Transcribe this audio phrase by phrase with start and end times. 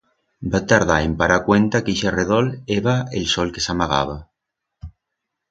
[0.53, 4.19] Va tardar en parar cuenta que ixe redol eba el sol que s'amagaba.